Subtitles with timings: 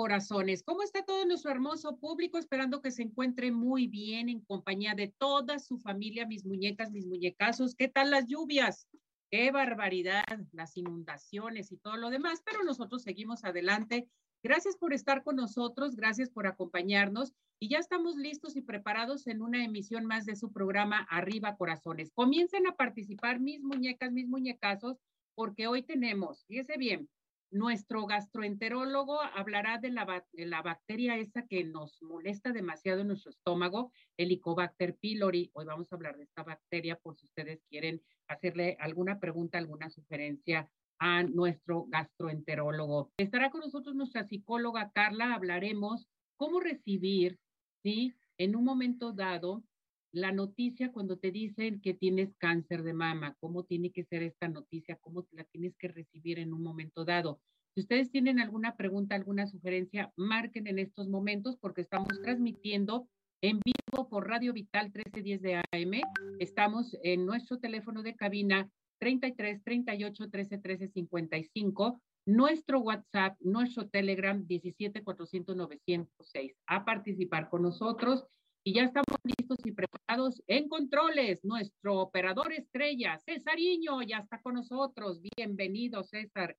[0.00, 0.62] Corazones.
[0.62, 2.38] ¿Cómo está todo nuestro hermoso público?
[2.38, 7.06] Esperando que se encuentre muy bien en compañía de toda su familia, mis muñecas, mis
[7.06, 7.74] muñecazos.
[7.74, 8.88] ¿Qué tal las lluvias?
[9.30, 14.08] Qué barbaridad, las inundaciones y todo lo demás, pero nosotros seguimos adelante.
[14.42, 19.42] Gracias por estar con nosotros, gracias por acompañarnos y ya estamos listos y preparados en
[19.42, 22.10] una emisión más de su programa Arriba Corazones.
[22.14, 24.96] Comiencen a participar mis muñecas, mis muñecazos,
[25.34, 27.10] porque hoy tenemos, fíjese bien,
[27.50, 33.92] nuestro gastroenterólogo hablará de la, la, bacteria esa que nos molesta demasiado en nuestro estómago,
[34.16, 35.50] Helicobacter pylori.
[35.54, 39.90] Hoy vamos a hablar de esta bacteria por si ustedes quieren hacerle alguna pregunta, alguna
[39.90, 43.10] sugerencia a nuestro gastroenterólogo.
[43.16, 45.34] Estará con nosotros nuestra psicóloga Carla.
[45.34, 47.38] Hablaremos cómo recibir,
[47.82, 48.14] ¿sí?
[48.38, 49.64] En un momento dado,
[50.12, 54.48] la noticia cuando te dicen que tienes cáncer de mama, cómo tiene que ser esta
[54.48, 57.40] noticia, cómo la tienes que recibir en un momento dado.
[57.74, 63.08] Si ustedes tienen alguna pregunta, alguna sugerencia, marquen en estos momentos porque estamos transmitiendo
[63.42, 66.02] en vivo por Radio Vital 1310 de AM.
[66.40, 74.44] Estamos en nuestro teléfono de cabina 33 38 13 13 55, nuestro WhatsApp, nuestro Telegram
[74.44, 76.56] 17 400 906.
[76.66, 78.26] A participar con nosotros
[78.62, 81.44] y ya estamos listos y preparados en controles.
[81.44, 85.20] Nuestro operador estrella, Césariño, ya está con nosotros.
[85.36, 86.56] Bienvenido, César.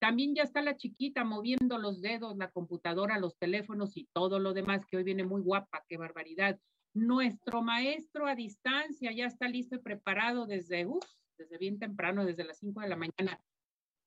[0.00, 4.52] También ya está la chiquita moviendo los dedos, la computadora, los teléfonos y todo lo
[4.52, 6.58] demás, que hoy viene muy guapa, qué barbaridad.
[6.94, 10.86] Nuestro maestro a distancia ya está listo y preparado desde,
[11.36, 13.40] desde bien temprano, desde las 5 de la mañana.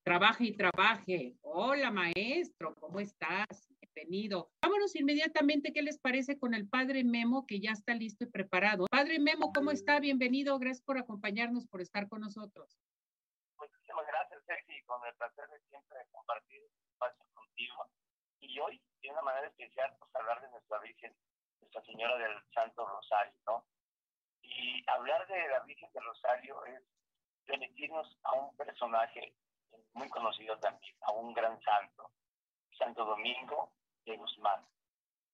[0.04, 1.36] Trabaje y trabaje.
[1.42, 3.71] Hola, maestro, ¿cómo estás?
[3.94, 4.50] Bienvenido.
[4.62, 8.86] Vámonos inmediatamente, ¿qué les parece con el padre Memo, que ya está listo y preparado?
[8.90, 10.00] Padre Memo, ¿cómo está?
[10.00, 10.58] Bienvenido.
[10.60, 12.80] Gracias por acompañarnos, por estar con nosotros.
[13.58, 17.86] Muchísimas gracias, Sergi, con el placer de siempre compartir espacio contigo.
[18.40, 21.14] Y hoy, de una manera especial, pues hablar de nuestra Virgen,
[21.60, 23.66] Nuestra Señora del Santo Rosario, ¿no?
[24.42, 26.82] Y hablar de la Virgen del Rosario es
[27.46, 29.36] remitirnos a un personaje
[29.94, 32.10] muy conocido también, a un gran santo,
[32.78, 33.74] Santo Domingo
[34.06, 34.66] de Guzmán,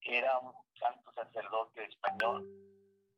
[0.02, 2.48] era un santo sacerdote español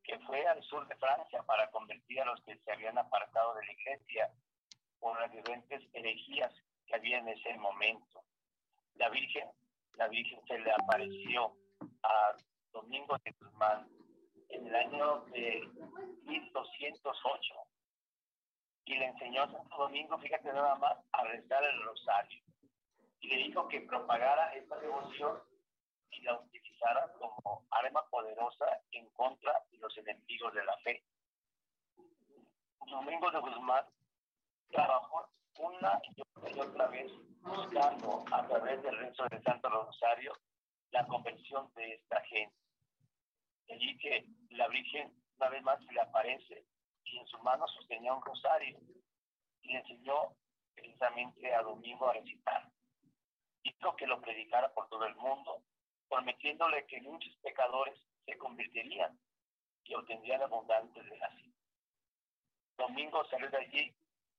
[0.04, 3.66] que fue al sur de Francia para convertir a los que se habían apartado de
[3.66, 4.32] la iglesia
[5.00, 6.52] por las diferentes herejías
[6.88, 8.24] que había en ese momento.
[8.96, 9.48] La Virgen,
[9.94, 11.54] la Virgen se le apareció
[12.04, 12.36] a
[12.72, 13.88] Domingo de Guzmán
[14.50, 15.62] en el año de
[16.24, 17.54] 1208
[18.86, 22.49] y le enseñó a Santo Domingo, fíjate nada más, a rezar el rosario.
[23.22, 25.42] Y le dijo que propagara esta devoción
[26.12, 31.04] y la utilizara como arma poderosa en contra de los enemigos de la fe.
[32.88, 33.86] Domingo de Guzmán
[34.72, 35.30] trabajó
[35.60, 36.02] una
[36.48, 40.34] y otra vez buscando a través del rezo del Santo Rosario
[40.92, 42.56] la conversión de esta gente.
[43.70, 46.66] Allí que la Virgen una vez más se le aparece
[47.06, 48.78] y en su mano sostenía un rosario
[49.62, 50.36] y le enseñó
[50.74, 52.70] precisamente a Domingo a recitar.
[53.70, 55.62] Hizo que lo predicara por todo el mundo,
[56.10, 59.20] prometiéndole que muchos pecadores se convertirían
[59.84, 61.52] y obtendrían abundante gracia.
[62.78, 63.96] Domingo salió de allí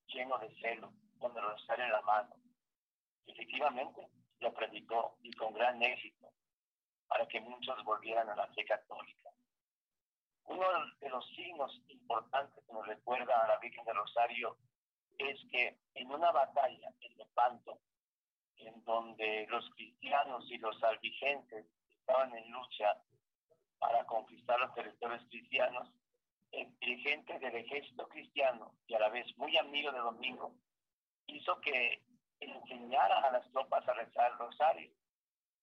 [0.08, 2.34] lleno de celo, con el rosario en la mano.
[3.26, 4.08] Efectivamente,
[4.40, 6.32] lo predicó y con gran éxito,
[7.06, 9.30] para que muchos volvieran a la fe católica.
[10.46, 10.66] Uno
[10.98, 14.56] de los signos importantes que nos recuerda a la Virgen del Rosario
[15.18, 17.78] es que en una batalla en Lepanto,
[18.62, 21.66] en donde los cristianos y los albigenses
[22.00, 22.96] estaban en lucha
[23.78, 25.88] para conquistar los territorios cristianos,
[26.52, 30.54] el dirigente del ejército cristiano y a la vez muy amigo de Domingo,
[31.26, 32.02] hizo que
[32.40, 34.90] enseñara a las tropas a rezar el rosario.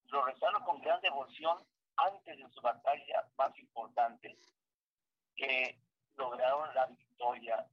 [0.06, 1.64] Lo rezaron con gran devoción
[1.98, 4.38] antes de su batalla más importante,
[5.36, 5.78] que
[6.16, 7.68] lograron la victoria.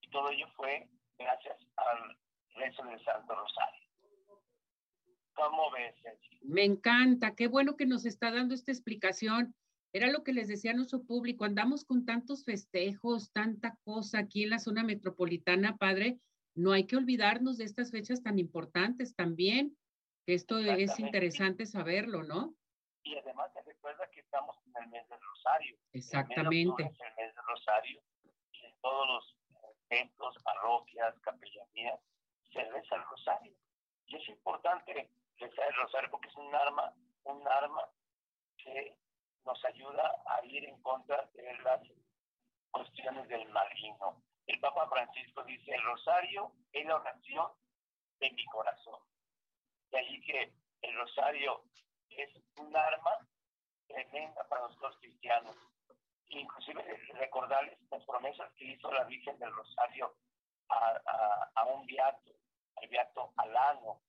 [0.00, 2.16] Y todo ello fue gracias al
[2.54, 3.91] rezo del Santo Rosario.
[5.34, 5.94] ¿Cómo ves,
[6.42, 9.54] Me encanta, qué bueno que nos está dando esta explicación.
[9.92, 14.44] Era lo que les decía a nuestro público, andamos con tantos festejos, tanta cosa aquí
[14.44, 16.18] en la zona metropolitana, padre,
[16.54, 19.76] no hay que olvidarnos de estas fechas tan importantes también,
[20.26, 22.54] que esto es interesante saberlo, ¿no?
[23.02, 25.76] Y además se recuerda que estamos en el mes del Rosario.
[25.92, 26.82] Exactamente.
[26.82, 28.02] El mes, el mes del Rosario,
[28.52, 29.36] y en todos los
[29.88, 32.00] templos, parroquias, capellanías,
[32.52, 33.54] se reza el rosario.
[34.06, 35.10] Y es importante
[35.42, 36.94] rezar el rosario porque es un arma,
[37.24, 37.88] un arma
[38.56, 38.96] que
[39.44, 41.80] nos ayuda a ir en contra de las
[42.70, 44.22] cuestiones del maligno.
[44.46, 47.48] El Papa Francisco dice, el rosario es la oración
[48.20, 49.00] de mi corazón.
[49.90, 50.52] De allí que
[50.82, 51.64] el rosario
[52.10, 53.18] es un arma
[53.86, 55.56] tremenda para nosotros cristianos.
[56.28, 56.82] Inclusive
[57.14, 60.14] recordarles las promesas que hizo la Virgen del Rosario
[60.70, 62.30] a, a, un beato,
[62.76, 64.00] al beato Alano,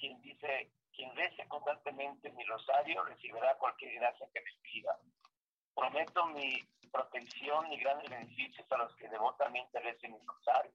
[0.00, 4.98] quien dice, quien rece constantemente mi rosario recibirá cualquier gracia que me pida.
[5.74, 10.72] Prometo mi protección y grandes beneficios a los que devotamente recen mi rosario.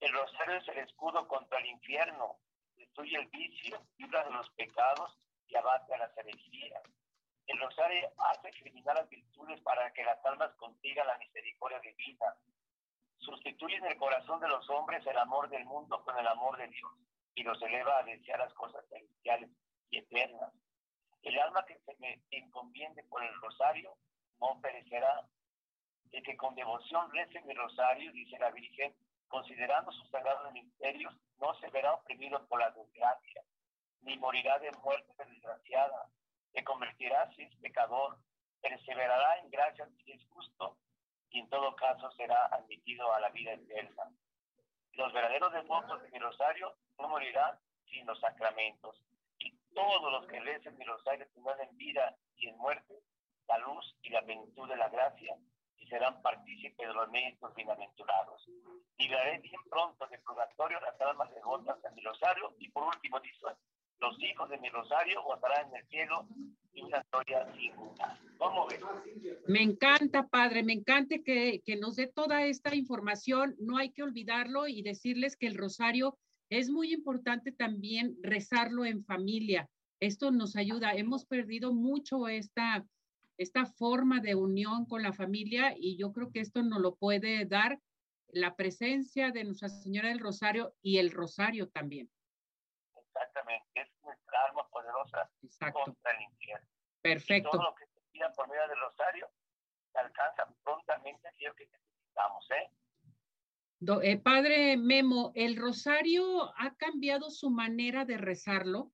[0.00, 2.36] El rosario es el escudo contra el infierno,
[2.76, 5.16] destruye el vicio, libra de los pecados
[5.46, 6.82] y abate a las herejías.
[7.46, 12.34] El rosario hace criminal las virtudes para que las almas consigan la misericordia divina.
[13.18, 16.66] Sustituye en el corazón de los hombres el amor del mundo con el amor de
[16.66, 16.92] Dios
[17.34, 19.50] y los eleva a desear las cosas celestiales
[19.90, 20.52] y eternas.
[21.22, 23.96] El alma que se me encomiende por el rosario
[24.40, 25.26] no perecerá.
[26.10, 28.94] El que con devoción rece mi rosario, dice la Virgen,
[29.28, 33.42] considerando sus sagrados misterios, no se verá oprimido por la desgracia,
[34.02, 36.08] ni morirá de muerte desgraciada.
[36.52, 38.18] Se convertirá si es pecador,
[38.60, 40.76] perseverará en gracia si es justo,
[41.30, 44.10] y en todo caso será admitido a la vida eterna.
[44.92, 47.58] Los verdaderos devotos de mi rosario no morirán
[47.90, 49.02] sin los sacramentos.
[49.38, 52.94] Y todos los que recen mi rosario tendrán en vida y en muerte
[53.48, 55.36] la luz y la plenitud de la gracia
[55.78, 58.48] y serán partícipes de los méritos bienaventurados.
[58.98, 63.46] Libraré bien pronto del purgatorio las almas devotas de mi rosario y por último dice,
[63.98, 66.26] los hijos de mi rosario gozarán en el cielo
[66.72, 68.18] y una gloria singular.
[68.38, 68.80] ¿Cómo ves?
[69.48, 73.56] Me encanta, padre, me encanta que, que nos dé toda esta información.
[73.58, 76.16] No hay que olvidarlo y decirles que el rosario
[76.58, 79.70] es muy importante también rezarlo en familia.
[80.00, 80.92] Esto nos ayuda.
[80.92, 82.84] Hemos perdido mucho esta,
[83.38, 87.46] esta forma de unión con la familia y yo creo que esto nos lo puede
[87.46, 87.80] dar
[88.28, 92.10] la presencia de Nuestra Señora del Rosario y el Rosario también.
[92.96, 95.30] Exactamente, es nuestra arma poderosa
[95.72, 96.68] contra el infierno.
[97.00, 97.50] Perfecto.
[97.50, 99.30] todo lo que se pida por medio del Rosario
[99.90, 102.70] se alcanza prontamente aquello que necesitamos, ¿eh?
[104.02, 108.92] Eh padre Memo, ¿el Rosario ha cambiado su manera de rezarlo?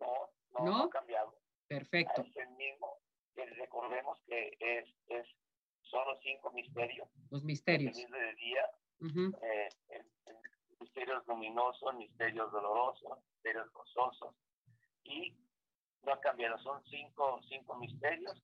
[0.00, 1.34] No, no, ha cambiado.
[1.66, 2.22] Perfecto.
[2.22, 2.94] Es el mismo
[3.74, 5.26] recordemos que es, es,
[5.82, 7.08] son los cinco misterios.
[7.30, 7.98] Los misterios.
[7.98, 8.70] El de día,
[9.42, 9.68] eh,
[10.80, 14.34] misterios luminosos, misterios dolorosos, misterios gozosos.
[15.04, 15.36] Y
[16.02, 18.40] no ha cambiado, son cinco, cinco misterios,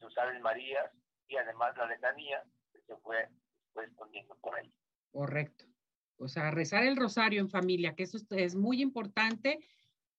[0.00, 0.90] los Aves Marías
[1.26, 2.42] y además la letanía
[2.72, 3.28] que se fue,
[4.40, 4.72] por ahí.
[5.12, 5.64] Correcto.
[6.18, 9.60] O sea, rezar el rosario en familia, que eso es muy importante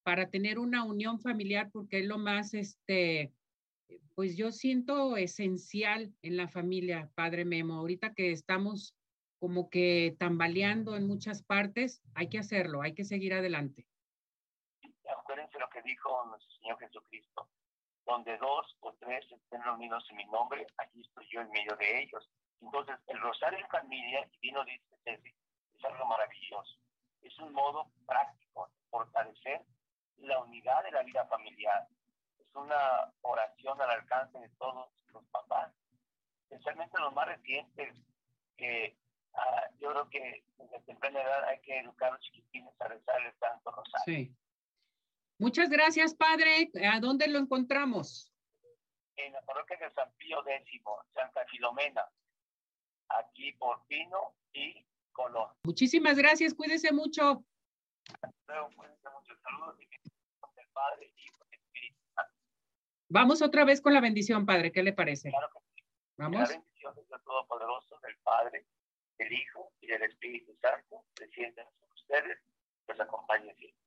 [0.03, 3.33] para tener una unión familiar porque es lo más, este,
[4.15, 7.75] pues yo siento esencial en la familia, Padre Memo.
[7.75, 8.95] Ahorita que estamos
[9.39, 13.87] como que tambaleando en muchas partes, hay que hacerlo, hay que seguir adelante.
[15.17, 17.49] Acuérdense lo que dijo nuestro Señor Jesucristo,
[18.05, 22.01] donde dos o tres estén reunidos en mi nombre, allí estoy yo en medio de
[22.01, 22.29] ellos.
[22.61, 26.77] Entonces, el rosario en familia, y vino dice es algo maravilloso.
[27.21, 29.61] Es un modo práctico de fortalecer
[30.17, 31.87] la unidad de la vida familiar,
[32.53, 35.71] una oración al alcance de todos los papás,
[36.49, 37.95] especialmente los más recientes,
[38.57, 38.97] que
[39.33, 43.21] ah, yo creo que desde temprana edad hay que educar a los chiquitines a rezar
[43.21, 44.03] el Santo Rosario.
[44.05, 44.35] Sí.
[45.37, 46.69] Muchas gracias, padre.
[46.91, 48.33] ¿A dónde lo encontramos?
[49.15, 50.81] En la parroquia de San Pío X,
[51.13, 52.09] Santa Filomena,
[53.09, 55.49] aquí por Pino y Colón.
[55.63, 57.43] Muchísimas gracias, cuídese mucho.
[58.47, 59.35] Luego, cuídense mucho.
[59.41, 59.85] Saludos y
[60.55, 61.39] del Padre, Hijo
[63.09, 64.71] Vamos otra vez con la bendición, Padre.
[64.71, 65.29] ¿Qué le parece?
[65.29, 65.87] Claro que sí.
[66.17, 66.41] Vamos.
[66.41, 68.65] La bendición del Todopoderoso, del Padre,
[69.17, 72.39] del Hijo y del Espíritu Santo, desciendan sobre ustedes,
[72.87, 73.79] los acompañe siempre.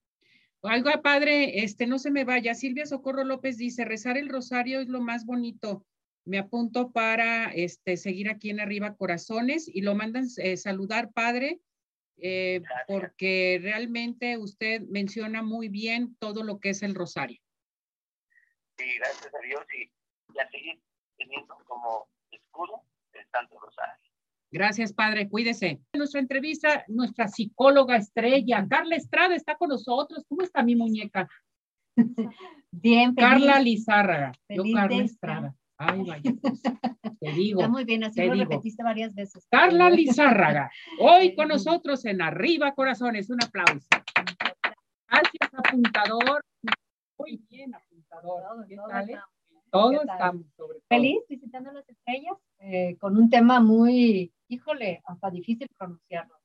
[0.64, 2.55] Oiga, Padre, este, no se me vaya.
[2.55, 5.85] Silvia Socorro López dice, rezar el rosario es lo más bonito.
[6.25, 11.61] Me apunto para este, seguir aquí en Arriba Corazones y lo mandan eh, saludar, Padre,
[12.19, 17.41] eh, porque realmente usted menciona muy bien todo lo que es el rosario
[18.79, 20.81] y gracias a Dios y, a seguir
[21.17, 24.11] teniendo como escudo el Santo Rosario.
[24.50, 25.29] Gracias, padre.
[25.29, 25.81] Cuídese.
[25.93, 30.25] En nuestra entrevista, nuestra psicóloga estrella, Carla Estrada, está con nosotros.
[30.29, 31.29] ¿Cómo está mi muñeca?
[32.71, 34.33] Bien, Carla Lizárraga.
[34.49, 35.55] Yo, Carla Estrada.
[35.85, 36.33] Ay, vaya.
[36.41, 37.61] Pues, te digo.
[37.61, 39.47] Está muy bien, así lo repetiste varias veces.
[39.51, 40.71] Carla Lizárraga,
[41.01, 43.31] hoy con nosotros en Arriba Corazones.
[43.31, 43.89] Un aplauso.
[45.09, 46.45] Gracias, apuntador.
[47.19, 48.67] Muy bien, apuntador.
[48.69, 49.11] ¿Qué tal?
[49.11, 49.19] Eh?
[49.71, 50.87] Todos estamos sobre todo.
[50.89, 56.37] Feliz visitando las estrellas eh, con un tema muy, híjole, hasta difícil pronunciarlo.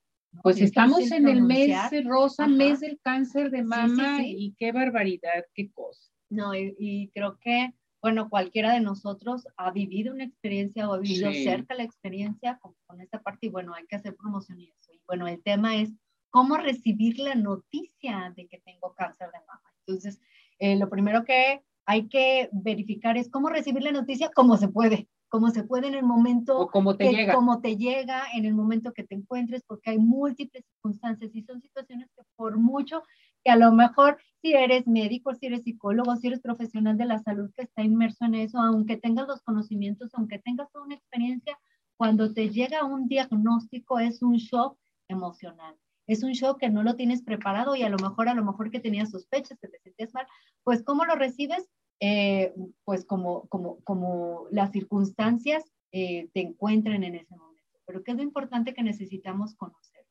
[0.44, 1.74] Pues estamos en el mes
[2.06, 6.12] rosa, mes del cáncer de mama y qué barbaridad, qué cosa.
[6.29, 11.32] No, y, creo que, bueno, cualquiera de nosotros ha vivido una experiencia o ha vivido
[11.34, 14.94] cerca la experiencia con, esta parte y bueno, hay que hacer promoción y eso.
[14.94, 15.92] Y bueno, el tema es
[16.30, 19.74] cómo recibir la noticia de que tengo cáncer de mama.
[19.86, 20.20] Entonces,
[20.60, 25.08] eh, lo primero que hay que verificar es cómo recibir la noticia como se puede
[25.30, 27.34] como se puede en el momento o como te llega.
[27.34, 31.62] como te llega en el momento que te encuentres porque hay múltiples circunstancias y son
[31.62, 33.04] situaciones que por mucho
[33.48, 37.20] que a lo mejor si eres médico, si eres psicólogo, si eres profesional de la
[37.20, 41.58] salud que está inmerso en eso, aunque tengas los conocimientos, aunque tengas una experiencia,
[41.96, 44.77] cuando te llega un diagnóstico es un shock
[45.08, 45.77] emocional.
[46.08, 48.70] Es un shock que no lo tienes preparado y a lo mejor, a lo mejor
[48.70, 50.27] que tenías sospechas, que te sentías mal,
[50.66, 51.70] pues ¿cómo lo recibes?
[52.01, 55.63] Eh, pues como, como, como las circunstancias
[55.94, 57.80] eh, te encuentren en ese momento.
[57.86, 60.06] Pero ¿qué es lo importante que necesitamos conocer?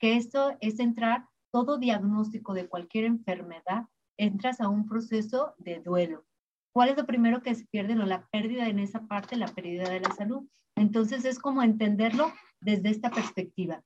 [0.00, 6.24] Que esto es entrar, todo diagnóstico de cualquier enfermedad, entras a un proceso de duelo.
[6.72, 7.94] ¿Cuál es lo primero que se pierde?
[7.94, 10.46] No, la pérdida en esa parte, la pérdida de la salud.
[10.76, 13.82] Entonces es como entenderlo desde esta perspectiva.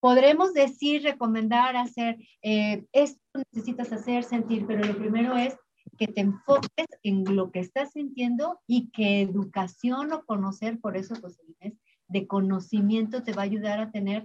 [0.00, 3.20] Podremos decir, recomendar, hacer, eh, esto
[3.52, 5.56] necesitas hacer, sentir, pero lo primero es
[5.98, 11.14] que te enfoques en lo que estás sintiendo y que educación o conocer, por eso
[11.60, 11.74] mes
[12.08, 14.24] de conocimiento te va a ayudar a tener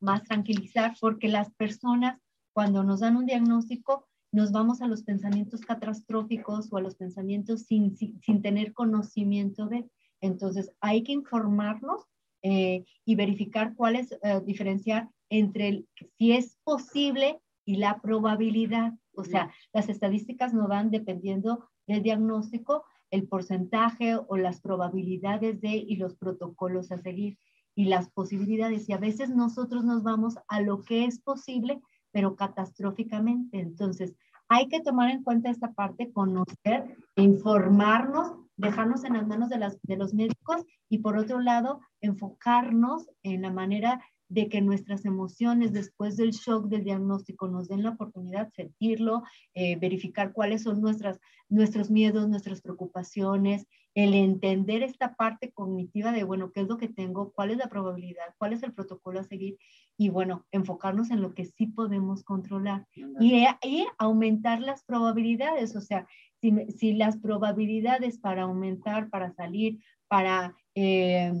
[0.00, 2.18] más tranquilizar, porque las personas
[2.52, 7.62] cuando nos dan un diagnóstico nos vamos a los pensamientos catastróficos o a los pensamientos
[7.62, 9.88] sin, sin, tener conocimiento de.
[10.20, 12.04] Entonces hay que informarnos
[12.42, 15.88] eh, y verificar cuál es, eh, diferenciar entre el,
[16.18, 18.92] si es posible y la probabilidad.
[19.14, 25.76] O sea, las estadísticas nos dan, dependiendo del diagnóstico, el porcentaje o las probabilidades de
[25.76, 27.38] y los protocolos a seguir
[27.78, 28.88] y las posibilidades.
[28.88, 31.80] Y a veces nosotros nos vamos a lo que es posible,
[32.10, 33.60] pero catastróficamente.
[33.60, 34.16] Entonces,
[34.48, 39.78] hay que tomar en cuenta esta parte, conocer, informarnos, dejarnos en las manos de, las,
[39.82, 45.72] de los médicos y por otro lado, enfocarnos en la manera de que nuestras emociones
[45.72, 49.22] después del shock del diagnóstico nos den la oportunidad de sentirlo,
[49.54, 56.24] eh, verificar cuáles son nuestras, nuestros miedos, nuestras preocupaciones, el entender esta parte cognitiva de,
[56.24, 57.32] bueno, ¿qué es lo que tengo?
[57.32, 58.34] ¿Cuál es la probabilidad?
[58.38, 59.58] ¿Cuál es el protocolo a seguir?
[59.96, 62.86] Y bueno, enfocarnos en lo que sí podemos controlar
[63.20, 66.06] y, y aumentar las probabilidades, o sea,
[66.40, 70.54] si, si, las probabilidades para aumentar, para salir, para...
[70.74, 71.32] Eh,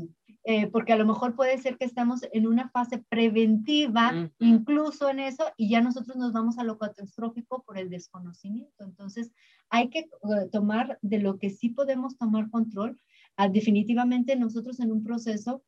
[0.50, 5.18] eh, porque a lo mejor puede ser que estamos en una fase preventiva, incluso en
[5.20, 8.82] eso, y ya nosotros nos vamos a lo catastrófico por el desconocimiento.
[8.82, 9.30] Entonces,
[9.68, 12.98] hay que eh, tomar de lo que sí podemos tomar control.
[13.36, 15.62] Ah, definitivamente nosotros en un proceso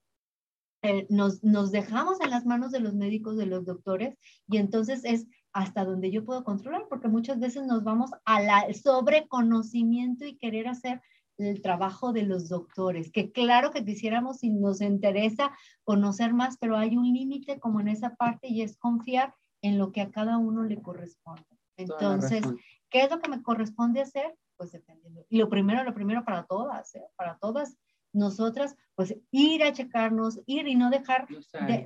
[0.80, 4.16] eh, nos, nos dejamos en las manos de los médicos, de los doctores,
[4.48, 10.24] y entonces es hasta donde yo puedo controlar, porque muchas veces nos vamos al sobreconocimiento
[10.24, 11.02] y querer hacer
[11.40, 15.52] el trabajo de los doctores, que claro que quisiéramos y nos interesa
[15.84, 19.92] conocer más, pero hay un límite como en esa parte y es confiar en lo
[19.92, 21.44] que a cada uno le corresponde.
[21.76, 22.42] Entonces,
[22.90, 24.34] ¿qué es lo que me corresponde hacer?
[24.56, 25.24] Pues dependiendo.
[25.28, 27.04] Y lo primero, lo primero para todas, ¿eh?
[27.16, 27.76] para todas
[28.12, 31.84] nosotras, pues ir a checarnos, ir y no dejar de,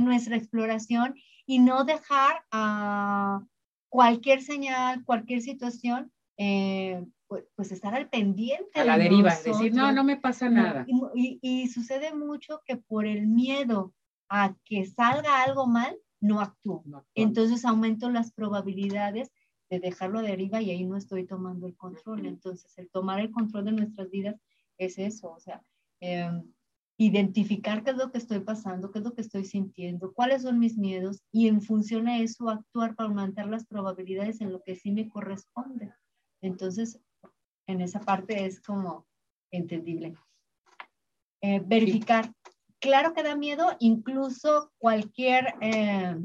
[0.00, 3.42] nuestra exploración y no dejar a
[3.88, 8.80] cualquier señal, cualquier situación eh, pues, pues, estar al pendiente.
[8.80, 10.84] A la deriva, decir, no, no me pasa nada.
[11.14, 13.94] Y, sucede mucho que por el miedo
[14.28, 16.82] a que salga algo mal, no actúo.
[17.14, 19.30] Entonces aumento las probabilidades
[19.70, 22.26] de dejarlo a deriva y ahí no estoy tomando el control.
[22.26, 24.34] Entonces, el tomar el control de nuestras vidas
[24.76, 25.62] es eso, o sea,
[26.00, 26.52] em,
[26.98, 30.58] identificar qué es lo que estoy pasando, qué es lo que estoy sintiendo, cuáles son
[30.58, 34.74] mis miedos y en función a eso actuar para aumentar las probabilidades en lo que
[34.74, 35.92] sí me corresponde.
[36.42, 37.00] Entonces,
[37.70, 39.06] en esa parte es como
[39.50, 40.14] entendible.
[41.42, 42.32] Eh, verificar.
[42.80, 46.16] Claro que da miedo, incluso cualquier, eh,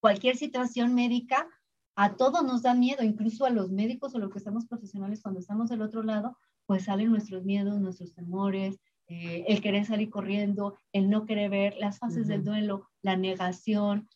[0.00, 1.48] cualquier situación médica,
[1.96, 5.40] a todos nos da miedo, incluso a los médicos o los que estamos profesionales cuando
[5.40, 6.36] estamos del otro lado,
[6.66, 11.74] pues salen nuestros miedos, nuestros temores, eh, el querer salir corriendo, el no querer ver,
[11.78, 14.08] las fases del duelo, la negación,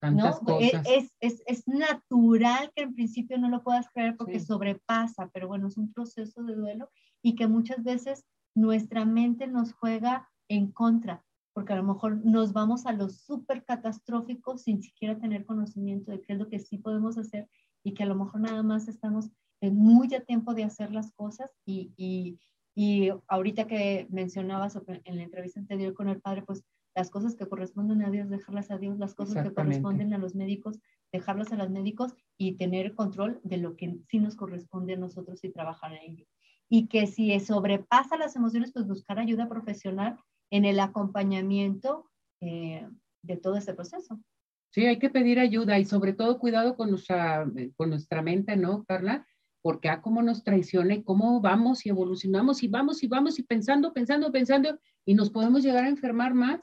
[0.00, 0.58] Tantas ¿no?
[0.58, 0.86] E, cosas.
[0.88, 4.46] Es, es, es, natural que en principio no lo puedas creer porque Sí.
[4.46, 6.90] sobrepasa, pero bueno, es un proceso de duelo
[7.22, 12.52] y que muchas veces nuestra mente nos juega en contra, porque a lo mejor nos
[12.52, 16.78] vamos a lo súper catastrófico sin siquiera tener conocimiento de qué es lo que sí
[16.78, 17.48] podemos hacer
[17.84, 19.30] y que a lo mejor nada más estamos
[19.60, 22.38] en muy a tiempo de hacer las cosas y, y,
[22.74, 26.64] y ahorita que mencionabas en la entrevista anterior con el padre, pues
[27.00, 30.34] las cosas que corresponden a Dios, dejarlas a Dios, las cosas que corresponden a los
[30.34, 30.78] médicos,
[31.10, 35.42] dejarlas a los médicos y tener control de lo que sí nos corresponde a nosotros
[35.42, 36.26] y trabajar en ello.
[36.68, 40.18] Y que si sobrepasa las emociones, pues buscar ayuda profesional
[40.50, 42.10] en el acompañamiento
[42.42, 42.86] eh,
[43.22, 44.20] de todo este proceso.
[44.68, 48.84] Sí, hay que pedir ayuda y sobre todo cuidado con nuestra, con nuestra mente, ¿no,
[48.84, 49.26] Carla?
[49.62, 53.42] Porque a cómo nos traiciona y cómo vamos y evolucionamos y vamos y vamos y
[53.42, 56.60] pensando, pensando, pensando y nos podemos llegar a enfermar más.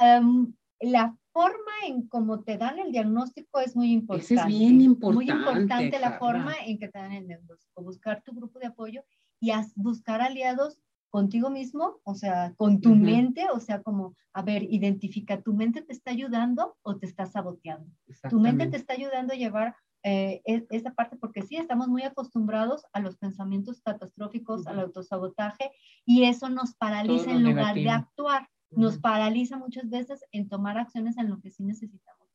[0.00, 4.34] Um, la forma en cómo te dan el diagnóstico es muy importante.
[4.34, 5.32] Es bien importante.
[5.32, 6.18] Muy importante la Carla.
[6.18, 7.82] forma en que te dan el diagnóstico.
[7.82, 9.04] Buscar tu grupo de apoyo
[9.40, 10.78] y buscar aliados
[11.10, 12.98] contigo mismo, o sea, con tu Ujú.
[13.00, 17.26] mente, o sea, como, a ver, identifica, ¿tu mente te está ayudando o te está
[17.26, 17.90] saboteando?
[18.30, 22.02] Tu mente te está ayudando a llevar eh, e- esa parte, porque sí, estamos muy
[22.02, 24.86] acostumbrados a los pensamientos catastróficos, al Ujú.
[24.86, 25.70] autosabotaje,
[26.04, 27.92] y eso nos paraliza Todo en lugar de negativo.
[27.92, 32.28] actuar nos paraliza muchas veces en tomar acciones en lo que sí necesitamos.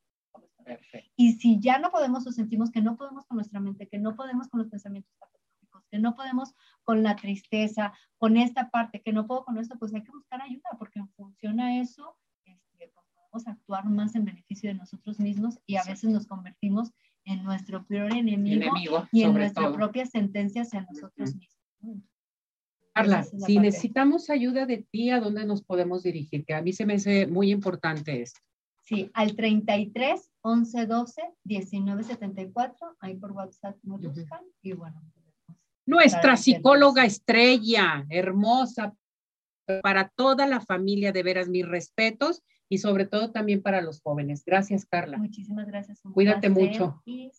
[0.63, 1.12] Perfecto.
[1.15, 4.15] Y si ya no podemos o sentimos que no podemos con nuestra mente, que no
[4.15, 6.53] podemos con los pensamientos catastróficos, que no podemos
[6.84, 10.41] con la tristeza, con esta parte, que no puedo con esto, pues hay que buscar
[10.41, 15.20] ayuda, porque en función a eso, este, pues podemos actuar más en beneficio de nosotros
[15.20, 16.91] mismos y a veces nos convertimos
[17.24, 19.75] en nuestro peor enemigo, Enemigo, y en nuestra todo.
[19.75, 22.08] propia sentencia hacia nosotros mismos.
[22.98, 23.60] Carla, es si parte.
[23.60, 26.46] necesitamos ayuda de ti, ¿a dónde nos podemos dirigir?
[26.46, 28.39] Que a mí se me hace muy importante esto.
[28.84, 35.01] Sí, al 33 11 12 19 74, ahí por WhatsApp nos buscan y bueno.
[35.01, 35.18] podemos
[35.86, 38.96] Nuestra psicóloga estrella, hermosa,
[39.82, 44.44] para toda la familia, de veras, mis respetos y sobre todo también para los jóvenes.
[44.46, 45.18] Gracias, Carla.
[45.18, 46.01] Muchísimas gracias.
[46.14, 47.01] Cuídate placer mucho.
[47.05, 47.31] y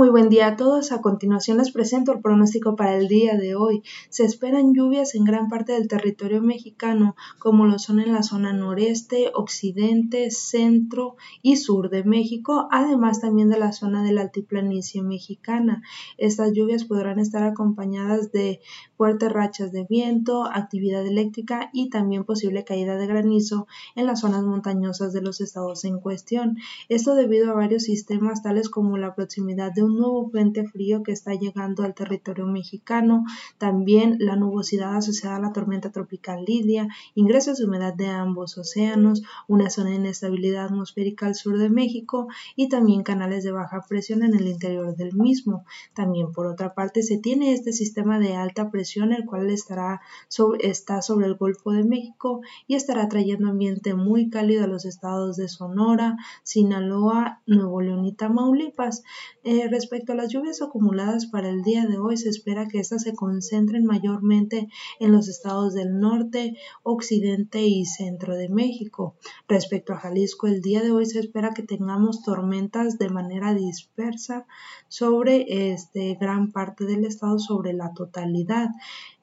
[0.00, 0.92] muy buen día a todos.
[0.92, 3.82] A continuación les presento el pronóstico para el día de hoy.
[4.08, 8.54] Se esperan lluvias en gran parte del territorio mexicano, como lo son en la zona
[8.54, 15.02] noreste, occidente, centro y sur de México, además también de la zona de la altiplanicie
[15.02, 15.82] mexicana.
[16.16, 18.62] Estas lluvias podrán estar acompañadas de
[18.96, 24.44] fuertes rachas de viento, actividad eléctrica y también posible caída de granizo en las zonas
[24.44, 26.56] montañosas de los estados en cuestión.
[26.88, 31.12] Esto debido a varios sistemas tales como la proximidad de un nuevo frente frío que
[31.12, 33.24] está llegando al territorio mexicano,
[33.58, 39.22] también la nubosidad asociada a la tormenta tropical Lidia, ingresos de humedad de ambos océanos,
[39.48, 44.22] una zona de inestabilidad atmosférica al sur de México y también canales de baja presión
[44.22, 45.64] en el interior del mismo.
[45.94, 50.68] También por otra parte se tiene este sistema de alta presión el cual estará sobre,
[50.68, 55.36] está sobre el Golfo de México y estará trayendo ambiente muy cálido a los estados
[55.36, 59.02] de Sonora, Sinaloa, Nuevo León y Tamaulipas.
[59.44, 63.02] Eh, respecto a las lluvias acumuladas para el día de hoy, se espera que estas
[63.02, 69.16] se concentren mayormente en los estados del norte, occidente y centro de México.
[69.48, 74.46] Respecto a Jalisco, el día de hoy se espera que tengamos tormentas de manera dispersa
[74.88, 78.68] sobre este, gran parte del estado, sobre la totalidad.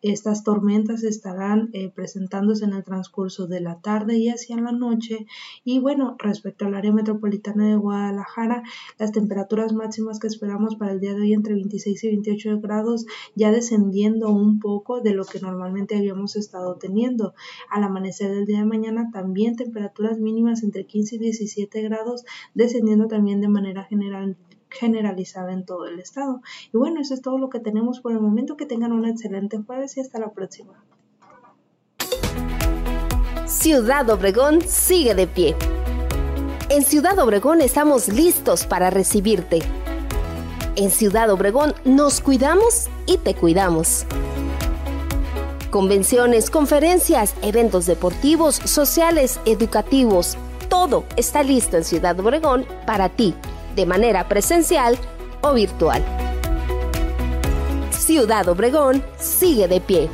[0.08, 5.28] Estas tormentas estarán eh, presentándose en el transcurso de la tarde y hacia la noche.
[5.65, 8.63] Y bueno, respecto al área metropolitana de Guadalajara,
[8.98, 13.06] las temperaturas máximas que esperamos para el día de hoy entre 26 y 28 grados,
[13.36, 17.34] ya descendiendo un poco de lo que normalmente habíamos estado teniendo.
[17.70, 23.10] Al amanecer del día de mañana también temperaturas mínimas entre 15 y 17 grados, descendiendo
[23.10, 24.38] también de manera general
[24.77, 26.41] generalizada en todo el estado.
[26.73, 28.57] Y bueno, eso es todo lo que tenemos por el momento.
[28.57, 30.83] Que tengan un excelente jueves y hasta la próxima.
[33.45, 35.55] Ciudad Obregón sigue de pie.
[36.69, 39.59] En Ciudad Obregón estamos listos para recibirte.
[40.75, 44.05] En Ciudad Obregón nos cuidamos y te cuidamos.
[45.71, 50.37] Convenciones, conferencias, eventos deportivos, sociales, educativos,
[50.69, 53.33] todo está listo en Ciudad Obregón para ti,
[53.77, 54.97] de manera presencial
[55.41, 56.03] o virtual.
[57.91, 60.09] Ciudad Obregón sigue de pie.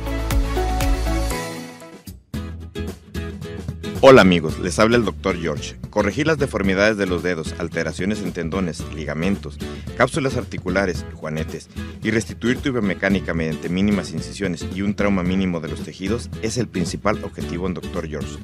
[4.02, 5.40] Hola amigos, les habla el Dr.
[5.40, 5.76] George.
[5.88, 9.56] Corregir las deformidades de los dedos, alteraciones en tendones, ligamentos,
[9.96, 11.70] cápsulas articulares, juanetes
[12.02, 16.58] y restituir tu biomecánica mediante mínimas incisiones y un trauma mínimo de los tejidos es
[16.58, 18.08] el principal objetivo en Dr.
[18.08, 18.36] George.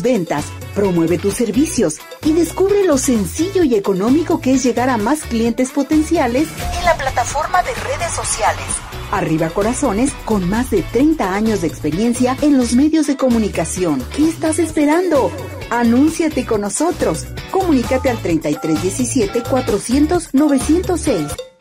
[0.00, 5.22] Ventas, promueve tus servicios y descubre lo sencillo y económico que es llegar a más
[5.22, 8.64] clientes potenciales en la plataforma de redes sociales.
[9.10, 14.02] Arriba Corazones, con más de 30 años de experiencia en los medios de comunicación.
[14.16, 15.30] ¿Qué estás esperando?
[15.68, 17.26] Anúnciate con nosotros.
[17.50, 21.51] Comunícate al 3317 400 906.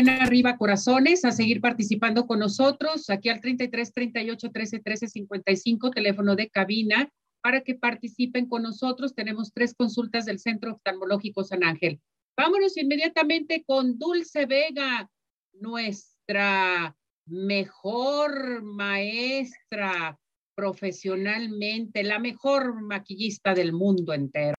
[0.00, 6.34] Arriba corazones a seguir participando con nosotros aquí al 33 38 13 13 55 teléfono
[6.34, 7.10] de cabina
[7.42, 9.14] para que participen con nosotros.
[9.14, 12.00] Tenemos tres consultas del Centro Oftalmológico San Ángel.
[12.36, 15.10] Vámonos inmediatamente con Dulce Vega,
[15.52, 20.18] nuestra mejor maestra
[20.54, 24.54] profesionalmente, la mejor maquillista del mundo entero.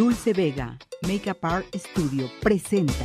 [0.00, 3.04] Dulce Vega, Makeup Art Studio, presenta.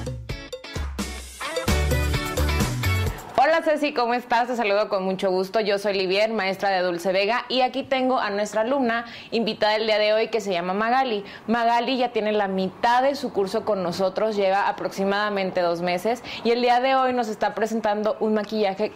[3.36, 4.48] Hola Ceci, ¿cómo estás?
[4.48, 5.60] Te saludo con mucho gusto.
[5.60, 9.88] Yo soy Livier, maestra de Dulce Vega, y aquí tengo a nuestra alumna invitada el
[9.88, 11.26] día de hoy que se llama Magali.
[11.48, 16.52] Magali ya tiene la mitad de su curso con nosotros, lleva aproximadamente dos meses, y
[16.52, 18.94] el día de hoy nos está presentando un maquillaje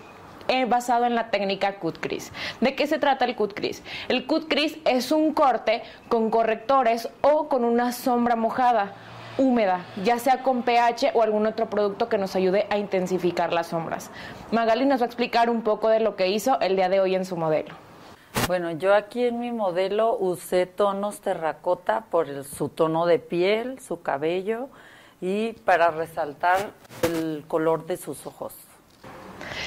[0.67, 2.31] basado en la técnica cut crease.
[2.59, 3.83] ¿De qué se trata el cut crease?
[4.07, 8.93] El cut crease es un corte con correctores o con una sombra mojada
[9.37, 13.67] húmeda, ya sea con pH o algún otro producto que nos ayude a intensificar las
[13.67, 14.11] sombras.
[14.51, 17.15] Magali nos va a explicar un poco de lo que hizo el día de hoy
[17.15, 17.73] en su modelo.
[18.47, 24.01] Bueno, yo aquí en mi modelo usé tonos terracota por su tono de piel, su
[24.01, 24.67] cabello
[25.21, 26.71] y para resaltar
[27.03, 28.53] el color de sus ojos.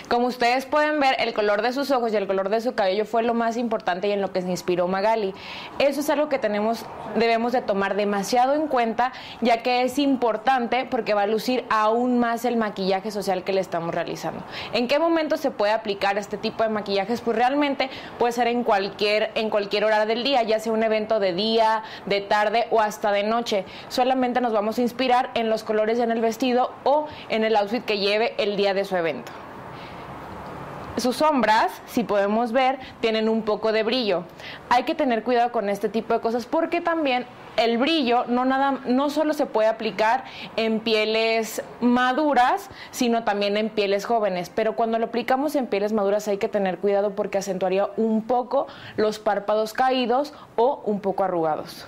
[0.08, 3.04] Como ustedes pueden ver, el color de sus ojos y el color de su cabello
[3.04, 5.34] fue lo más importante y en lo que se inspiró Magali.
[5.78, 6.84] Eso es algo que tenemos,
[7.16, 12.18] debemos de tomar demasiado en cuenta, ya que es importante porque va a lucir aún
[12.18, 14.42] más el maquillaje social que le estamos realizando.
[14.72, 17.20] ¿En qué momento se puede aplicar este tipo de maquillajes?
[17.20, 17.88] Pues realmente
[18.18, 21.82] puede ser en cualquier, en cualquier hora del día, ya sea un evento de día,
[22.06, 23.64] de tarde o hasta de noche.
[23.88, 27.84] Solamente nos vamos a inspirar en los colores en el vestido o en el outfit
[27.84, 29.32] que lleve el día de su evento.
[30.98, 34.24] Sus sombras, si podemos ver, tienen un poco de brillo.
[34.68, 37.24] Hay que tener cuidado con este tipo de cosas porque también
[37.56, 40.24] el brillo no nada no solo se puede aplicar
[40.56, 46.28] en pieles maduras, sino también en pieles jóvenes, pero cuando lo aplicamos en pieles maduras
[46.28, 51.86] hay que tener cuidado porque acentuaría un poco los párpados caídos o un poco arrugados.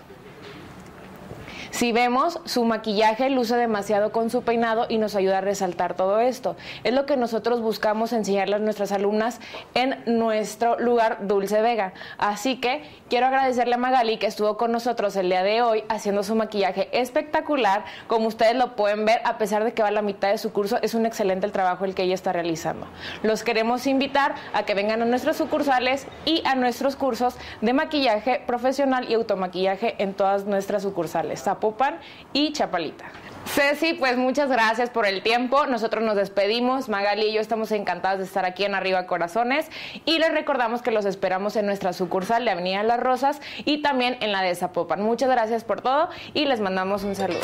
[1.75, 6.21] Si vemos, su maquillaje luce demasiado con su peinado y nos ayuda a resaltar todo
[6.21, 6.55] esto.
[6.85, 9.41] Es lo que nosotros buscamos enseñarle a nuestras alumnas
[9.75, 11.93] en nuestro lugar Dulce Vega.
[12.17, 16.23] Así que quiero agradecerle a Magali que estuvo con nosotros el día de hoy haciendo
[16.23, 17.85] su maquillaje espectacular.
[18.07, 20.53] Como ustedes lo pueden ver, a pesar de que va a la mitad de su
[20.53, 22.87] curso, es un excelente el trabajo el que ella está realizando.
[23.25, 28.41] Los queremos invitar a que vengan a nuestras sucursales y a nuestros cursos de maquillaje
[28.47, 31.43] profesional y automaquillaje en todas nuestras sucursales.
[31.65, 31.99] Zapopan
[32.35, 33.11] y Chapalita.
[33.47, 35.67] Ceci, pues muchas gracias por el tiempo.
[35.67, 36.91] Nosotros nos despedimos.
[36.91, 39.71] Magali y yo estamos encantados de estar aquí en Arriba Corazones
[40.05, 44.19] y les recordamos que los esperamos en nuestra sucursal de Avenida Las Rosas y también
[44.21, 45.01] en la de Zapopan.
[45.03, 47.41] Muchas gracias por todo y les mandamos un saludo.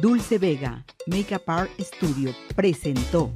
[0.00, 3.32] Dulce Vega, Makeup Art Studio, presentó.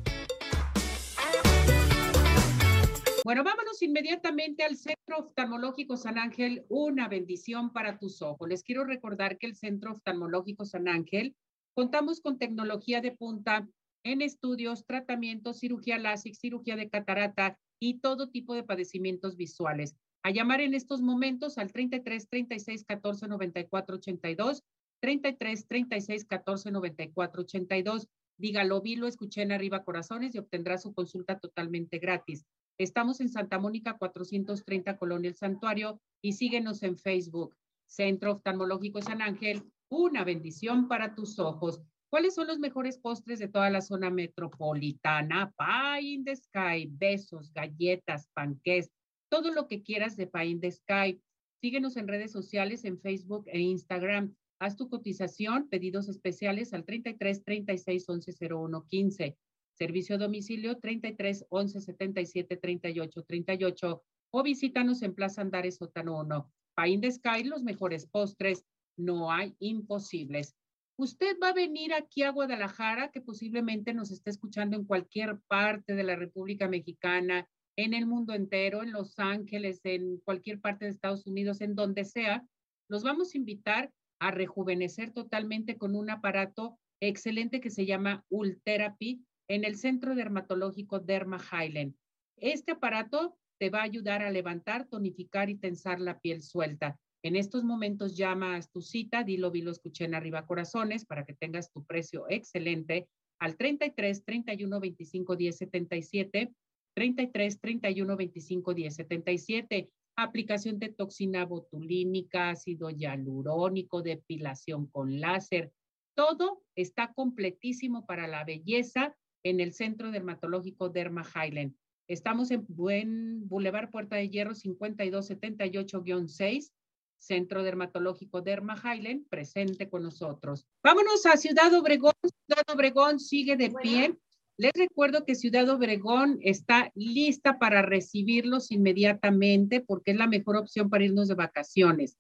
[3.23, 8.49] Bueno, vámonos inmediatamente al Centro Oftalmológico San Ángel, una bendición para tus ojos.
[8.49, 11.37] Les quiero recordar que el Centro Oftalmológico San Ángel
[11.75, 13.69] contamos con tecnología de punta
[14.05, 19.95] en estudios, tratamientos, cirugía láser, cirugía de catarata y todo tipo de padecimientos visuales.
[20.23, 24.63] A llamar en estos momentos al 33 36 14 94 82,
[25.01, 28.09] 33 36 14 94 82.
[28.39, 32.47] Dígalo, vi, lo escuché en Arriba Corazones y obtendrá su consulta totalmente gratis.
[32.81, 37.55] Estamos en Santa Mónica 430 Colonia El Santuario y síguenos en Facebook.
[37.85, 41.83] Centro Oftalmológico San Ángel, una bendición para tus ojos.
[42.09, 45.53] ¿Cuáles son los mejores postres de toda la zona metropolitana?
[45.59, 48.91] Pie in the Sky, besos, galletas, panqués,
[49.29, 51.21] todo lo que quieras de Pie in the Sky.
[51.61, 54.35] Síguenos en redes sociales, en Facebook e Instagram.
[54.59, 59.37] Haz tu cotización, pedidos especiales al 33 36 11 01 15.
[59.81, 66.53] Servicio a domicilio 33 11 77 38 38 o visítanos en Plaza Andares Sótano 1.
[66.77, 68.67] Pie in the Sky, los mejores postres,
[68.99, 70.55] no hay imposibles.
[70.99, 75.95] Usted va a venir aquí a Guadalajara, que posiblemente nos esté escuchando en cualquier parte
[75.95, 80.91] de la República Mexicana, en el mundo entero, en Los Ángeles, en cualquier parte de
[80.91, 82.47] Estados Unidos, en donde sea.
[82.91, 83.91] Los vamos a invitar
[84.21, 91.01] a rejuvenecer totalmente con un aparato excelente que se llama Ultherapy en el Centro Dermatológico
[91.01, 91.97] Derma Highland.
[92.37, 96.97] Este aparato te va a ayudar a levantar, tonificar y tensar la piel suelta.
[97.25, 101.25] En estos momentos llama a tu cita, dilo, vi, lo escuché en arriba corazones para
[101.25, 103.09] que tengas tu precio excelente
[103.41, 106.55] al 33 31 25 10 77,
[106.95, 109.91] 33 31 25 10 77.
[110.15, 115.73] Aplicación de toxina botulínica, ácido hialurónico, depilación con láser.
[116.15, 121.75] Todo está completísimo para la belleza en el Centro Dermatológico Derma Highland.
[122.09, 126.73] Estamos en Buen Boulevard Puerta de Hierro 5278-6
[127.21, 130.67] Centro Dermatológico Derma Highland, presente con nosotros.
[130.83, 132.13] Vámonos a Ciudad Obregón.
[132.23, 134.17] Ciudad Obregón sigue de pie.
[134.57, 140.91] Les recuerdo que Ciudad Obregón está lista para recibirlos inmediatamente porque es la mejor opción
[140.91, 142.17] para irnos de vacaciones.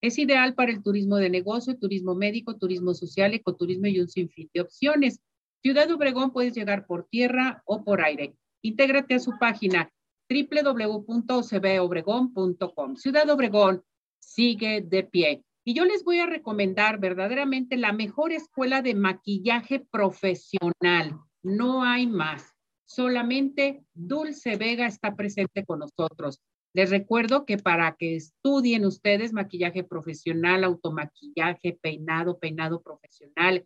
[0.00, 4.50] Es ideal para el turismo de negocio, turismo médico, turismo social, ecoturismo y un sinfín
[4.52, 5.20] de opciones.
[5.62, 8.34] Ciudad Obregón puedes llegar por tierra o por aire.
[8.62, 9.92] Intégrate a su página
[10.28, 12.96] www.ocbobregón.com.
[12.96, 13.84] Ciudad Obregón,
[14.18, 15.44] sigue de pie.
[15.64, 21.20] Y yo les voy a recomendar verdaderamente la mejor escuela de maquillaje profesional.
[21.44, 22.56] No hay más.
[22.84, 26.42] Solamente Dulce Vega está presente con nosotros.
[26.74, 33.64] Les recuerdo que para que estudien ustedes maquillaje profesional, automaquillaje, peinado, peinado profesional,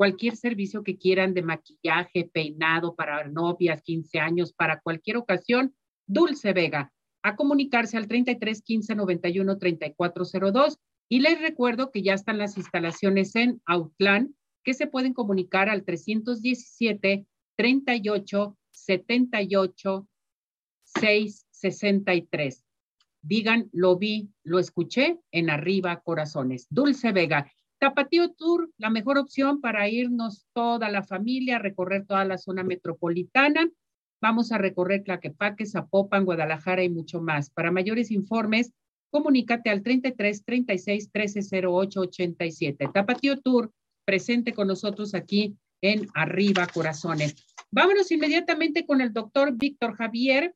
[0.00, 5.74] cualquier servicio que quieran de maquillaje, peinado para novias, 15 años, para cualquier ocasión,
[6.06, 6.90] Dulce Vega
[7.22, 10.78] a comunicarse al 33 15 91 3402
[11.10, 14.32] y les recuerdo que ya están las instalaciones en Outland
[14.64, 17.26] que se pueden comunicar al 317
[17.58, 20.08] 38 78
[20.98, 22.64] 663.
[23.20, 26.68] Digan, lo vi, lo escuché en Arriba Corazones.
[26.70, 27.52] Dulce Vega.
[27.80, 33.68] Tapatío Tour, la mejor opción para irnos toda la familia, recorrer toda la zona metropolitana
[34.20, 37.48] Vamos a recorrer Tlaquepaque, Zapopan, Guadalajara y mucho más.
[37.48, 38.70] Para mayores informes,
[39.10, 42.88] comunícate al 33 36 13 08 87.
[42.92, 43.72] Tapatío Tour,
[44.04, 47.34] presente con nosotros aquí en Arriba Corazones.
[47.70, 50.54] Vámonos inmediatamente con el doctor Víctor Javier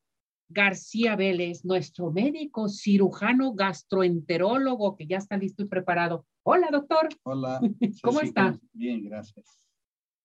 [0.48, 6.26] García Vélez, nuestro médico cirujano gastroenterólogo que ya está listo y preparado.
[6.42, 7.08] Hola, doctor.
[7.22, 7.60] Hola.
[8.02, 8.58] ¿Cómo está?
[8.72, 9.58] Bien, gracias.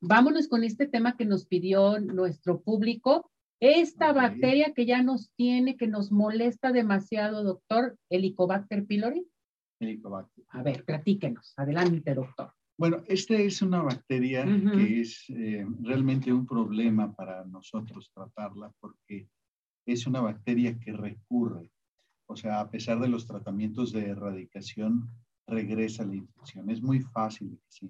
[0.01, 3.29] Vámonos con este tema que nos pidió nuestro público.
[3.61, 9.27] Esta bacteria que ya nos tiene, que nos molesta demasiado, doctor, Helicobacter pylori.
[9.81, 10.45] Helicobacter.
[10.49, 11.53] A ver, platíquenos.
[11.57, 12.53] Adelante, doctor.
[12.77, 19.27] Bueno, esta es una bacteria que es eh, realmente un problema para nosotros tratarla porque
[19.91, 21.71] es una bacteria que recurre.
[22.27, 25.09] O sea, a pesar de los tratamientos de erradicación,
[25.47, 26.69] regresa la infección.
[26.69, 27.89] Es muy fácil que se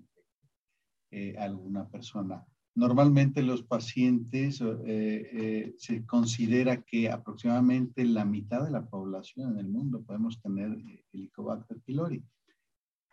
[1.12, 2.46] eh, alguna persona.
[2.76, 9.58] Normalmente los pacientes eh, eh, se considera que aproximadamente la mitad de la población en
[9.58, 10.78] el mundo podemos tener
[11.12, 12.24] Helicobacter pylori.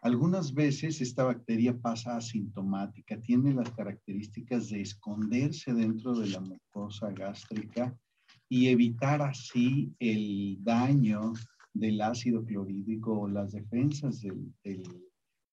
[0.03, 7.11] Algunas veces esta bacteria pasa asintomática, tiene las características de esconderse dentro de la mucosa
[7.13, 7.99] gástrica
[8.49, 11.33] y evitar así el daño
[11.73, 14.53] del ácido clorhídrico o las defensas del,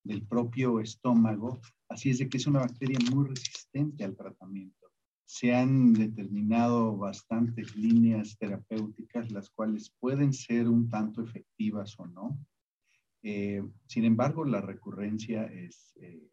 [0.03, 1.60] del propio estómago
[1.93, 4.88] Así es de que es una bacteria muy resistente al tratamiento.
[5.25, 12.38] se han determinado bastantes líneas terapéuticas, las cuales pueden ser un tanto efectivas o no.
[13.21, 16.29] Eh, sin embargo, la recurrencia es eh,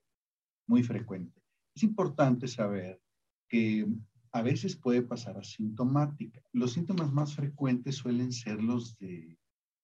[0.66, 1.42] muy frecuente.
[1.74, 3.00] Es importante saber
[3.48, 3.86] que
[4.32, 6.40] a veces puede pasar asintomática.
[6.52, 9.38] Los síntomas más frecuentes suelen ser los de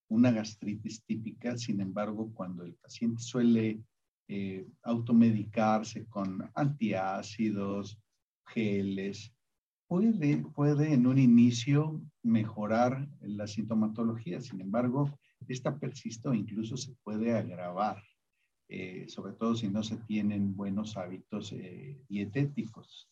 [0.08, 3.82] una gastritis típica, sin embargo, cuando el paciente suele
[4.28, 7.98] eh, automedicarse con antiácidos,
[8.46, 9.32] geles,
[9.88, 15.10] puede, puede en un inicio mejorar la sintomatología, sin embargo,
[15.48, 18.02] esta persiste o incluso se puede agravar,
[18.68, 23.08] eh, sobre todo si no se tienen buenos hábitos eh, dietéticos.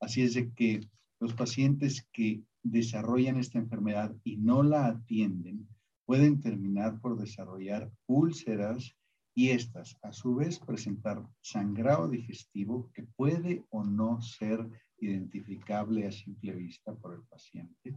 [0.00, 0.80] Así es de que
[1.20, 5.68] los pacientes que desarrollan esta enfermedad y no la atienden
[6.06, 8.96] pueden terminar por desarrollar úlceras
[9.34, 16.12] y estas a su vez presentar sangrado digestivo que puede o no ser identificable a
[16.12, 17.96] simple vista por el paciente.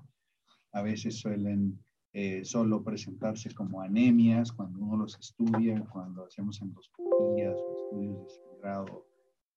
[0.73, 1.83] A veces suelen
[2.13, 8.29] eh, solo presentarse como anemias cuando uno los estudia, cuando hacemos endoscopías o estudios de
[8.29, 9.10] sangrado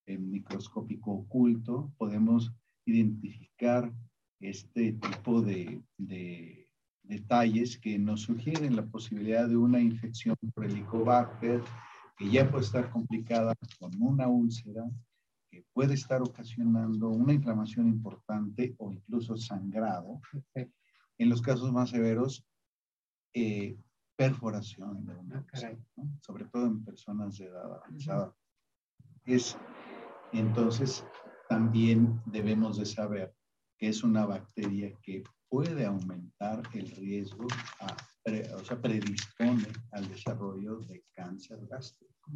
[0.07, 2.53] microscópico oculto, podemos
[2.87, 3.93] identificar
[4.40, 5.83] este tipo de,
[7.03, 11.62] detalles que nos sugieren la posibilidad de una infección por Helicobacter
[12.17, 14.85] que ya puede estar complicada con una úlcera,
[15.51, 20.21] que puede estar ocasionando una inflamación importante o incluso sangrado.
[21.19, 22.45] En los casos más severos,
[23.35, 23.77] eh,
[24.17, 28.35] perforación de una ah, sobre todo en personas de edad avanzada.
[29.25, 29.57] Es
[30.35, 31.05] entonces,
[31.49, 33.35] también debemos de saber
[33.79, 41.05] que es una bacteria que puede aumentar el riesgo, o sea, predispone al desarrollo de
[41.14, 42.31] cáncer gástrico.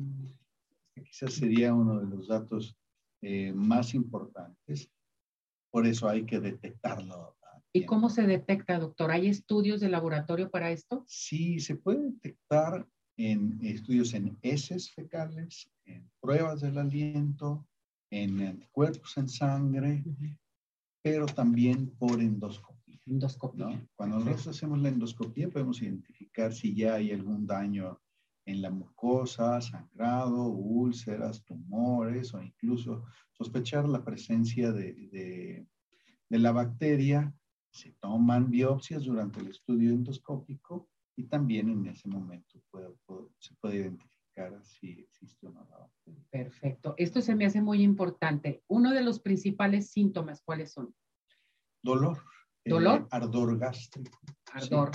[0.94, 2.76] Este quizás sería uno de los datos
[3.22, 4.90] eh, más importantes.
[5.70, 7.36] Por eso hay que detectarlo.
[7.72, 9.10] ¿Y cómo se detecta, doctor?
[9.10, 11.04] ¿Hay estudios de laboratorio para esto?
[11.06, 12.86] Sí, se puede detectar
[13.18, 17.67] en estudios en heces fecales, en pruebas del aliento,
[18.10, 20.04] en anticuerpos en sangre,
[21.02, 23.00] pero también por endoscopía.
[23.06, 23.88] Endoscopía.
[23.96, 28.00] Cuando nosotros hacemos la endoscopía podemos identificar si ya hay algún daño
[28.44, 35.66] en la mucosa, sangrado, úlceras, tumores o incluso sospechar la presencia de, de,
[36.28, 37.32] de la bacteria.
[37.70, 42.88] Se toman biopsias durante el estudio endoscópico y también en ese momento puede,
[43.38, 44.17] se puede identificar
[44.62, 45.66] si existe o no
[46.30, 46.94] Perfecto.
[46.96, 48.62] Esto se me hace muy importante.
[48.68, 50.94] Uno de los principales síntomas, ¿cuáles son?
[51.82, 52.18] Dolor.
[52.64, 53.06] Eh, ¿Dolor?
[53.10, 54.18] ardor gástrico.
[54.52, 54.90] Ardor,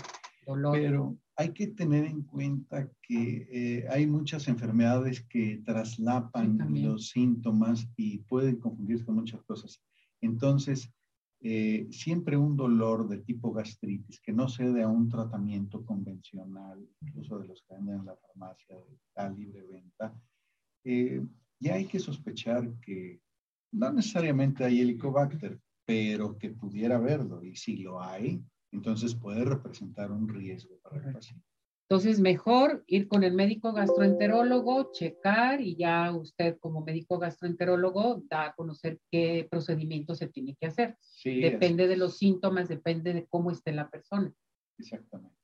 [0.46, 0.74] dolor.
[0.74, 7.88] Pero hay que tener en cuenta que eh, hay muchas enfermedades que traslapan los síntomas
[7.96, 9.82] y pueden confundirse con muchas cosas.
[10.22, 10.92] Entonces,
[11.46, 17.38] eh, siempre un dolor de tipo gastritis que no cede a un tratamiento convencional, incluso
[17.38, 20.16] de los que venden en la farmacia de la libre venta,
[20.86, 21.22] eh,
[21.60, 23.20] ya hay que sospechar que
[23.74, 27.44] no necesariamente hay helicobacter, pero que pudiera haberlo.
[27.44, 31.53] Y si lo hay, entonces puede representar un riesgo para el paciente.
[31.90, 38.46] Entonces, mejor ir con el médico gastroenterólogo, checar y ya usted como médico gastroenterólogo da
[38.46, 40.98] a conocer qué procedimiento se tiene que hacer.
[41.24, 44.34] depende de los síntomas, depende de cómo esté la persona.
[44.80, 45.36] Exactamente.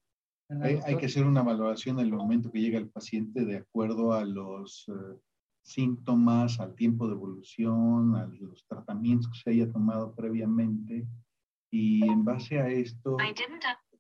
[0.62, 4.26] Hay, que hacer una valoración en el momento que llega el paciente de acuerdo a
[4.26, 5.20] los eh,
[5.62, 11.06] síntomas, al tiempo de evolución, a los tratamientos que se haya tomado previamente.
[11.70, 13.18] Y en base a esto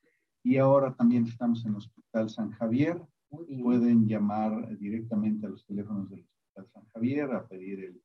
[0.44, 3.02] Y ahora también estamos en el Hospital San Javier.
[3.30, 8.02] Pueden llamar directamente a los teléfonos del Hospital San Javier a pedir el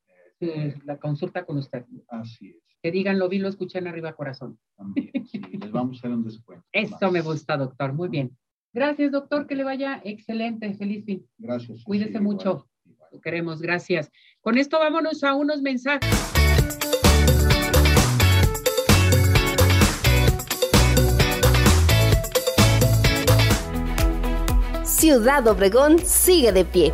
[0.85, 1.85] la consulta con usted.
[2.07, 2.55] Así es.
[2.81, 4.59] Que digan, lo vi, lo escuché en arriba corazón.
[4.75, 6.65] También, sí, les vamos a hacer un descuento.
[6.71, 7.93] Eso me gusta, doctor.
[7.93, 8.37] Muy bien.
[8.73, 9.47] Gracias, doctor.
[9.47, 10.73] Que le vaya excelente.
[10.73, 11.25] Feliz fin.
[11.37, 11.83] Gracias.
[11.83, 12.67] Cuídese mucho.
[13.11, 13.61] Lo queremos.
[13.61, 14.11] Gracias.
[14.41, 16.09] Con esto vámonos a unos mensajes.
[24.83, 26.93] Ciudad Obregón sigue de pie.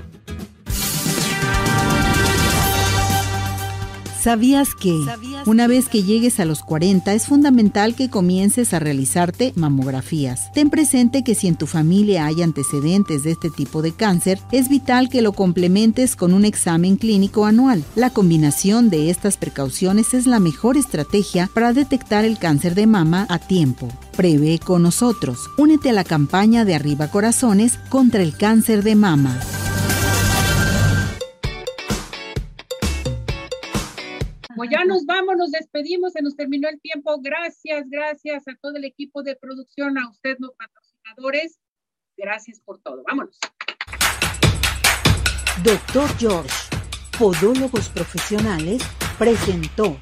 [4.21, 4.95] ¿Sabías que
[5.47, 10.51] una vez que llegues a los 40 es fundamental que comiences a realizarte mamografías?
[10.53, 14.69] Ten presente que si en tu familia hay antecedentes de este tipo de cáncer, es
[14.69, 17.83] vital que lo complementes con un examen clínico anual.
[17.95, 23.25] La combinación de estas precauciones es la mejor estrategia para detectar el cáncer de mama
[23.27, 23.87] a tiempo.
[24.15, 25.49] Prevé con nosotros.
[25.57, 29.39] Únete a la campaña de Arriba Corazones contra el cáncer de mama.
[34.65, 37.19] Ya nos vamos, nos despedimos, se nos terminó el tiempo.
[37.21, 41.59] Gracias, gracias a todo el equipo de producción, a ustedes los patrocinadores.
[42.17, 43.03] Gracias por todo.
[43.07, 43.39] Vámonos.
[45.63, 46.55] Doctor George,
[47.17, 48.83] Podólogos Profesionales,
[49.17, 49.97] presentó.